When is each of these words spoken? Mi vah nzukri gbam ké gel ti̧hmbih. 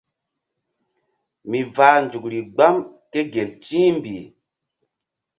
Mi 1.49 1.59
vah 1.75 1.97
nzukri 2.05 2.41
gbam 2.53 2.75
ké 3.11 3.19
gel 3.33 3.49
ti̧hmbih. 3.63 4.23